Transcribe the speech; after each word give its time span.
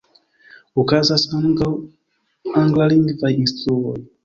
Okazas 0.83 1.23
ankaŭ 1.41 1.69
anglalingvaj 2.65 3.35
instruoj. 3.45 3.97